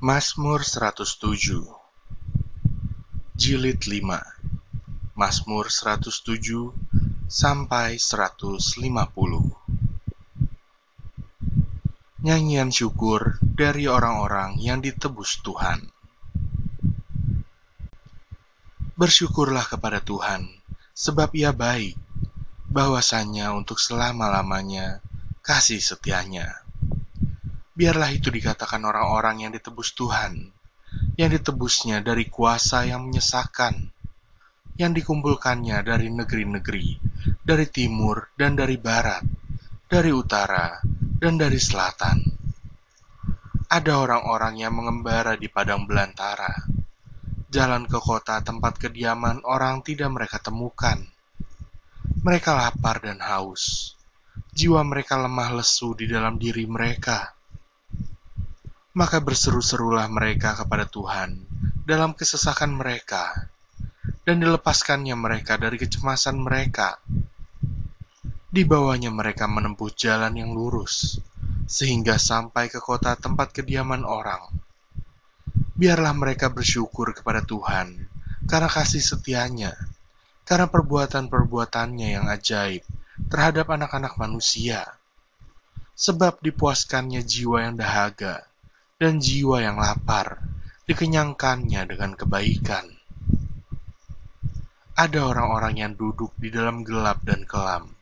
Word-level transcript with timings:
Mazmur 0.00 0.64
107 0.64 1.60
Jilid 3.36 3.84
5 3.84 4.00
Mazmur 5.12 5.68
107 5.68 7.28
sampai 7.28 8.00
150 8.00 8.80
Nyanyian 12.24 12.72
syukur 12.72 13.44
dari 13.44 13.92
orang-orang 13.92 14.56
yang 14.56 14.80
ditebus 14.80 15.44
Tuhan. 15.44 15.92
Bersyukurlah 18.96 19.68
kepada 19.68 20.00
Tuhan, 20.00 20.48
sebab 20.96 21.28
ia 21.36 21.52
baik, 21.52 22.00
bahwasanya 22.72 23.52
untuk 23.52 23.76
selama-lamanya 23.76 25.04
kasih 25.44 25.84
setianya 25.84 26.59
biarlah 27.80 28.12
itu 28.12 28.28
dikatakan 28.28 28.84
orang-orang 28.84 29.48
yang 29.48 29.56
ditebus 29.56 29.96
Tuhan, 29.96 30.52
yang 31.16 31.32
ditebusnya 31.32 32.04
dari 32.04 32.28
kuasa 32.28 32.84
yang 32.84 33.08
menyesakan, 33.08 33.88
yang 34.76 34.92
dikumpulkannya 34.92 35.80
dari 35.80 36.12
negeri-negeri, 36.12 37.00
dari 37.40 37.64
timur 37.72 38.36
dan 38.36 38.52
dari 38.52 38.76
barat, 38.76 39.24
dari 39.88 40.12
utara 40.12 40.76
dan 41.16 41.40
dari 41.40 41.56
selatan. 41.56 42.20
Ada 43.72 43.96
orang-orang 43.96 44.60
yang 44.60 44.76
mengembara 44.76 45.40
di 45.40 45.48
padang 45.48 45.88
belantara, 45.88 46.52
jalan 47.48 47.88
ke 47.88 47.96
kota 47.96 48.44
tempat 48.44 48.76
kediaman 48.76 49.40
orang 49.48 49.80
tidak 49.80 50.12
mereka 50.12 50.36
temukan. 50.36 51.00
Mereka 52.20 52.52
lapar 52.52 53.00
dan 53.00 53.24
haus, 53.24 53.96
jiwa 54.52 54.84
mereka 54.84 55.16
lemah 55.16 55.56
lesu 55.56 55.96
di 55.96 56.04
dalam 56.04 56.36
diri 56.36 56.68
mereka 56.68 57.39
maka 58.90 59.22
berseru-serulah 59.22 60.10
mereka 60.10 60.58
kepada 60.58 60.82
Tuhan 60.82 61.38
dalam 61.86 62.14
kesesakan 62.14 62.74
mereka, 62.74 63.50
dan 64.26 64.42
dilepaskannya 64.42 65.14
mereka 65.14 65.58
dari 65.58 65.78
kecemasan 65.78 66.38
mereka. 66.38 66.98
Dibawanya 68.50 69.14
mereka 69.14 69.46
menempuh 69.46 69.94
jalan 69.94 70.34
yang 70.34 70.50
lurus, 70.50 71.22
sehingga 71.70 72.18
sampai 72.18 72.66
ke 72.66 72.82
kota 72.82 73.14
tempat 73.14 73.54
kediaman 73.54 74.02
orang. 74.02 74.42
Biarlah 75.78 76.10
mereka 76.10 76.50
bersyukur 76.50 77.14
kepada 77.14 77.46
Tuhan, 77.46 78.10
karena 78.50 78.66
kasih 78.66 78.98
setianya, 78.98 79.78
karena 80.42 80.66
perbuatan-perbuatannya 80.66 82.08
yang 82.18 82.26
ajaib 82.26 82.82
terhadap 83.30 83.70
anak-anak 83.70 84.18
manusia. 84.18 84.98
Sebab 85.94 86.42
dipuaskannya 86.42 87.22
jiwa 87.22 87.70
yang 87.70 87.78
dahaga, 87.78 88.49
dan 89.00 89.16
jiwa 89.16 89.64
yang 89.64 89.80
lapar 89.80 90.44
dikenyangkannya 90.84 91.88
dengan 91.88 92.12
kebaikan. 92.12 92.84
Ada 94.92 95.24
orang-orang 95.24 95.80
yang 95.80 95.92
duduk 95.96 96.36
di 96.36 96.52
dalam 96.52 96.84
gelap 96.84 97.24
dan 97.24 97.48
kelam, 97.48 97.96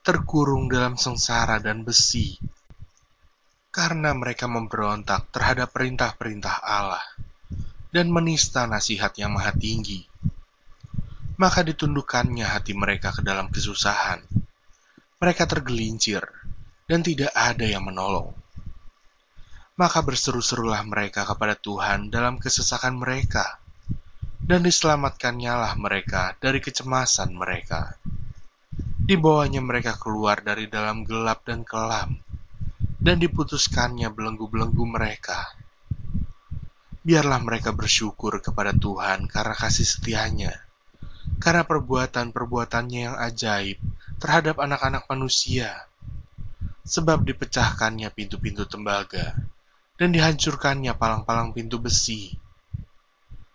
terkurung 0.00 0.72
dalam 0.72 0.96
sengsara 0.96 1.60
dan 1.60 1.84
besi, 1.84 2.40
karena 3.68 4.16
mereka 4.16 4.48
memberontak 4.48 5.28
terhadap 5.28 5.68
perintah-perintah 5.68 6.64
Allah 6.64 7.04
dan 7.92 8.08
menista 8.08 8.64
nasihat 8.64 9.12
yang 9.20 9.36
maha 9.36 9.52
tinggi. 9.52 10.00
Maka 11.36 11.60
ditundukkannya 11.60 12.48
hati 12.48 12.72
mereka 12.72 13.12
ke 13.12 13.20
dalam 13.20 13.52
kesusahan. 13.52 14.24
Mereka 15.20 15.44
tergelincir, 15.44 16.24
dan 16.88 17.04
tidak 17.04 17.36
ada 17.36 17.68
yang 17.68 17.84
menolong 17.84 18.41
maka 19.82 19.98
berseru-serulah 19.98 20.86
mereka 20.86 21.26
kepada 21.26 21.58
Tuhan 21.58 22.06
dalam 22.06 22.38
kesesakan 22.38 23.02
mereka, 23.02 23.58
dan 24.38 24.62
diselamatkannya 24.62 25.50
lah 25.58 25.74
mereka 25.74 26.38
dari 26.38 26.62
kecemasan 26.62 27.34
mereka. 27.34 27.98
Dibawanya 29.02 29.58
mereka 29.58 29.98
keluar 29.98 30.38
dari 30.38 30.70
dalam 30.70 31.02
gelap 31.02 31.42
dan 31.42 31.66
kelam, 31.66 32.14
dan 33.02 33.18
diputuskannya 33.18 34.06
belenggu-belenggu 34.14 34.86
mereka. 34.86 35.50
Biarlah 37.02 37.42
mereka 37.42 37.74
bersyukur 37.74 38.38
kepada 38.38 38.70
Tuhan 38.70 39.26
karena 39.26 39.58
kasih 39.58 39.82
setianya, 39.82 40.62
karena 41.42 41.66
perbuatan-perbuatannya 41.66 43.00
yang 43.10 43.18
ajaib 43.18 43.82
terhadap 44.22 44.62
anak-anak 44.62 45.10
manusia, 45.10 45.90
sebab 46.86 47.26
dipecahkannya 47.26 48.06
pintu-pintu 48.14 48.62
tembaga 48.70 49.50
dan 50.02 50.10
dihancurkannya 50.10 50.98
palang-palang 50.98 51.54
pintu 51.54 51.78
besi. 51.78 52.34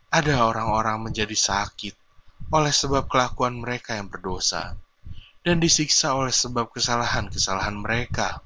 Ada 0.08 0.47
orang-orang 0.47 1.12
menjadi 1.12 1.35
sakit 1.35 1.91
oleh 2.56 2.72
sebab 2.72 3.12
kelakuan 3.12 3.59
mereka 3.59 4.00
yang 4.00 4.08
berdosa, 4.08 4.80
dan 5.44 5.59
disiksa 5.59 6.16
oleh 6.16 6.31
sebab 6.31 6.72
kesalahan-kesalahan 6.72 7.75
mereka. 7.75 8.40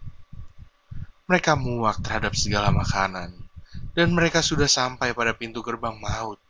Mereka 1.29 1.53
muak 1.53 2.01
terhadap 2.01 2.33
segala 2.33 2.73
makanan, 2.73 3.37
dan 3.93 4.07
mereka 4.17 4.41
sudah 4.41 4.65
sampai 4.65 5.13
pada 5.13 5.37
pintu 5.37 5.61
gerbang 5.61 5.93
maut. 6.01 6.41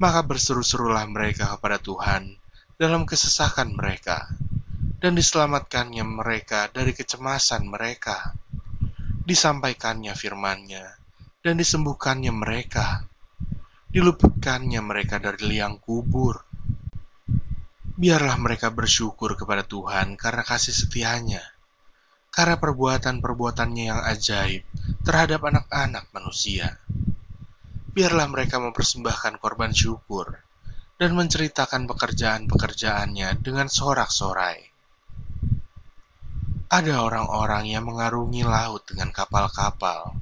Maka 0.00 0.24
berseru-serulah 0.24 1.04
mereka 1.04 1.52
kepada 1.52 1.76
Tuhan 1.76 2.32
dalam 2.80 3.04
kesesakan 3.04 3.76
mereka, 3.76 4.24
dan 5.04 5.12
diselamatkannya 5.12 6.08
mereka 6.08 6.72
dari 6.72 6.96
kecemasan 6.96 7.68
mereka 7.68 8.32
disampaikannya 9.30 10.10
firman-Nya, 10.18 10.82
dan 11.38 11.54
disembuhkannya 11.54 12.34
mereka, 12.34 13.06
diluputkannya 13.94 14.82
mereka 14.82 15.22
dari 15.22 15.54
liang 15.54 15.78
kubur. 15.78 16.42
Biarlah 17.94 18.34
mereka 18.42 18.74
bersyukur 18.74 19.38
kepada 19.38 19.62
Tuhan 19.62 20.18
karena 20.18 20.42
kasih 20.42 20.74
setianya, 20.74 21.46
karena 22.34 22.58
perbuatan-perbuatannya 22.58 23.84
yang 23.86 24.02
ajaib 24.02 24.66
terhadap 25.06 25.46
anak-anak 25.46 26.10
manusia. 26.10 26.82
Biarlah 27.90 28.26
mereka 28.26 28.58
mempersembahkan 28.58 29.38
korban 29.38 29.70
syukur 29.70 30.42
dan 30.98 31.14
menceritakan 31.14 31.86
pekerjaan-pekerjaannya 31.86 33.38
dengan 33.38 33.70
sorak-sorai 33.70 34.69
ada 36.70 37.02
orang-orang 37.02 37.66
yang 37.66 37.82
mengarungi 37.82 38.46
laut 38.46 38.86
dengan 38.86 39.10
kapal-kapal, 39.10 40.14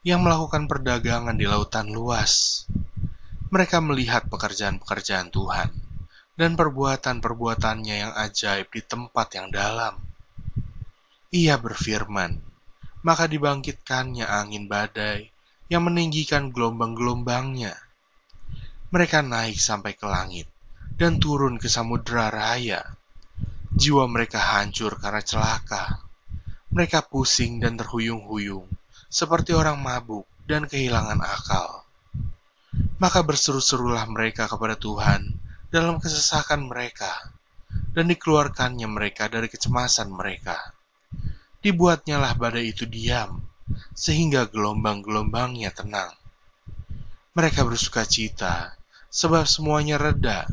yang 0.00 0.24
melakukan 0.24 0.64
perdagangan 0.64 1.36
di 1.36 1.44
lautan 1.44 1.92
luas. 1.92 2.64
Mereka 3.52 3.84
melihat 3.84 4.24
pekerjaan-pekerjaan 4.32 5.28
Tuhan 5.28 5.68
dan 6.40 6.56
perbuatan-perbuatannya 6.56 8.08
yang 8.08 8.12
ajaib 8.16 8.72
di 8.72 8.80
tempat 8.80 9.36
yang 9.36 9.52
dalam. 9.52 10.00
Ia 11.28 11.60
berfirman, 11.60 12.40
maka 13.04 13.28
dibangkitkannya 13.28 14.24
angin 14.24 14.72
badai 14.72 15.28
yang 15.68 15.84
meninggikan 15.84 16.56
gelombang-gelombangnya. 16.56 17.76
Mereka 18.88 19.20
naik 19.20 19.60
sampai 19.60 19.92
ke 19.92 20.08
langit 20.08 20.48
dan 20.96 21.20
turun 21.20 21.60
ke 21.60 21.68
samudera 21.68 22.32
raya 22.32 22.80
Jiwa 23.82 24.06
mereka 24.06 24.38
hancur 24.38 24.94
karena 24.94 25.18
celaka. 25.26 26.06
Mereka 26.70 27.10
pusing 27.10 27.58
dan 27.58 27.74
terhuyung-huyung, 27.74 28.70
seperti 29.10 29.58
orang 29.58 29.82
mabuk 29.82 30.22
dan 30.46 30.70
kehilangan 30.70 31.18
akal. 31.18 31.82
Maka 33.02 33.26
berseru-serulah 33.26 34.06
mereka 34.06 34.46
kepada 34.46 34.78
Tuhan 34.78 35.34
dalam 35.74 35.98
kesesakan 35.98 36.70
mereka, 36.70 37.10
dan 37.90 38.06
dikeluarkannya 38.06 38.86
mereka 38.86 39.26
dari 39.26 39.50
kecemasan 39.50 40.14
mereka. 40.14 40.78
Dibuatnyalah 41.58 42.38
badai 42.38 42.70
itu 42.70 42.86
diam, 42.86 43.42
sehingga 43.98 44.46
gelombang-gelombangnya 44.46 45.74
tenang. 45.74 46.14
Mereka 47.34 47.66
bersuka 47.66 48.06
cita, 48.06 48.78
sebab 49.10 49.42
semuanya 49.42 49.98
reda, 49.98 50.46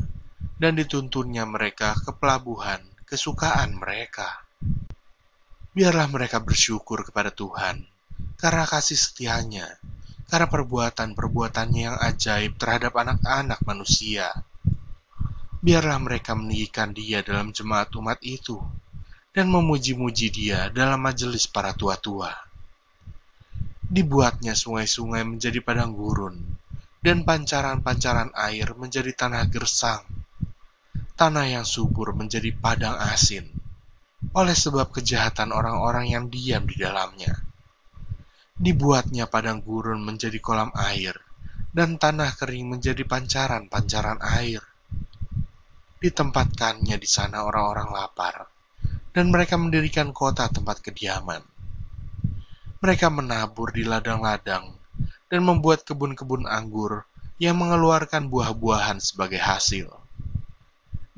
dan 0.58 0.74
dituntunnya 0.74 1.46
mereka 1.46 1.94
ke 1.94 2.10
pelabuhan 2.10 2.89
kesukaan 3.10 3.74
mereka. 3.74 4.46
Biarlah 5.74 6.06
mereka 6.06 6.38
bersyukur 6.38 7.02
kepada 7.02 7.34
Tuhan 7.34 7.82
karena 8.38 8.64
kasih 8.70 8.94
setianya, 8.94 9.66
karena 10.30 10.46
perbuatan-perbuatannya 10.46 11.82
yang 11.90 11.98
ajaib 11.98 12.54
terhadap 12.54 12.94
anak-anak 12.94 13.58
manusia. 13.66 14.30
Biarlah 15.58 15.98
mereka 15.98 16.38
meninggikan 16.38 16.94
dia 16.94 17.26
dalam 17.26 17.50
jemaat 17.50 17.90
umat 17.98 18.22
itu 18.22 18.62
dan 19.34 19.50
memuji-muji 19.50 20.30
dia 20.30 20.70
dalam 20.70 21.02
majelis 21.02 21.50
para 21.50 21.74
tua-tua. 21.74 22.30
Dibuatnya 23.90 24.54
sungai-sungai 24.54 25.26
menjadi 25.26 25.58
padang 25.58 25.98
gurun, 25.98 26.38
dan 27.02 27.26
pancaran-pancaran 27.26 28.30
air 28.38 28.70
menjadi 28.78 29.10
tanah 29.18 29.50
gersang 29.50 30.19
tanah 31.20 31.52
yang 31.52 31.68
subur 31.68 32.16
menjadi 32.16 32.48
padang 32.56 32.96
asin 32.96 33.44
oleh 34.32 34.56
sebab 34.56 34.88
kejahatan 34.88 35.52
orang-orang 35.52 36.08
yang 36.08 36.32
diam 36.32 36.64
di 36.64 36.80
dalamnya. 36.80 37.36
Dibuatnya 38.56 39.28
padang 39.28 39.60
gurun 39.60 40.00
menjadi 40.00 40.40
kolam 40.40 40.72
air, 40.72 41.12
dan 41.76 42.00
tanah 42.00 42.32
kering 42.40 42.72
menjadi 42.72 43.04
pancaran-pancaran 43.04 44.16
air. 44.40 44.64
Ditempatkannya 46.00 46.96
di 46.96 47.04
sana 47.04 47.44
orang-orang 47.44 47.92
lapar, 47.92 48.48
dan 49.12 49.28
mereka 49.28 49.60
mendirikan 49.60 50.16
kota 50.16 50.48
tempat 50.48 50.80
kediaman. 50.80 51.44
Mereka 52.80 53.12
menabur 53.12 53.76
di 53.76 53.84
ladang-ladang 53.84 54.72
dan 55.28 55.40
membuat 55.44 55.84
kebun-kebun 55.84 56.48
anggur 56.48 57.04
yang 57.36 57.60
mengeluarkan 57.60 58.32
buah-buahan 58.32 59.04
sebagai 59.04 59.36
hasil. 59.36 59.99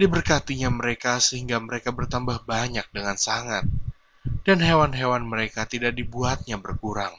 Diberkatinya 0.02 0.75
mereka 0.75 1.22
sehingga 1.22 1.62
mereka 1.62 1.94
bertambah 1.94 2.43
banyak 2.43 2.90
dengan 2.90 3.14
sangat, 3.14 3.62
dan 4.43 4.58
hewan-hewan 4.58 5.22
mereka 5.22 5.62
tidak 5.62 5.94
dibuatnya 5.94 6.58
berkurang 6.58 7.14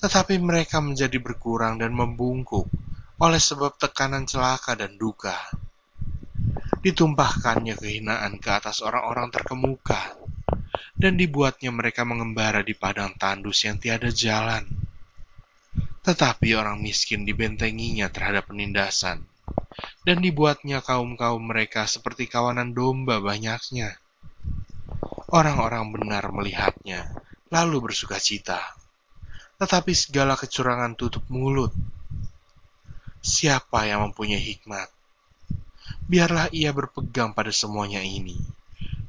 tetapi 0.00 0.40
mereka 0.40 0.80
menjadi 0.80 1.20
berkurang 1.20 1.76
dan 1.76 1.92
membungkuk 1.92 2.64
oleh 3.20 3.36
sebab 3.36 3.76
tekanan 3.76 4.24
celaka 4.24 4.72
dan 4.72 4.96
duka. 4.96 5.36
Ditumpahkannya 6.80 7.76
kehinaan 7.76 8.40
ke 8.40 8.48
atas 8.48 8.80
orang-orang 8.80 9.28
terkemuka, 9.28 10.16
dan 10.96 11.20
dibuatnya 11.20 11.68
mereka 11.68 12.08
mengembara 12.08 12.64
di 12.64 12.72
padang 12.72 13.12
tandus 13.20 13.68
yang 13.68 13.76
tiada 13.76 14.08
jalan. 14.08 14.64
Tetapi 16.00 16.56
orang 16.56 16.80
miskin 16.80 17.28
dibentenginya 17.28 18.08
terhadap 18.08 18.48
penindasan, 18.48 19.20
dan 20.04 20.24
dibuatnya 20.24 20.80
kaum-kaum 20.80 21.40
mereka 21.40 21.84
seperti 21.84 22.28
kawanan 22.28 22.72
domba 22.72 23.20
banyaknya. 23.20 23.96
Orang-orang 25.30 25.94
benar 25.94 26.28
melihatnya, 26.34 27.06
lalu 27.52 27.90
bersuka 27.90 28.18
cita 28.18 28.80
tetapi 29.60 29.92
segala 29.92 30.40
kecurangan 30.40 30.96
tutup 30.96 31.20
mulut. 31.28 31.68
Siapa 33.20 33.84
yang 33.84 34.08
mempunyai 34.08 34.40
hikmat? 34.40 34.88
Biarlah 36.08 36.48
ia 36.48 36.72
berpegang 36.72 37.36
pada 37.36 37.52
semuanya 37.52 38.00
ini 38.00 38.40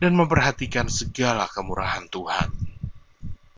dan 0.04 0.12
memperhatikan 0.12 0.92
segala 0.92 1.48
kemurahan 1.48 2.04
Tuhan. 2.12 2.52